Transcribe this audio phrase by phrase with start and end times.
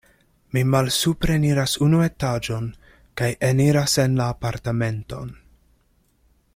[0.55, 2.71] Mi malsupreniras unu etaĝon
[3.21, 5.33] kaj eniras en la apartamenton.